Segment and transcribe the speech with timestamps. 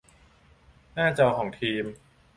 [0.93, 1.85] หน้าจอของทีม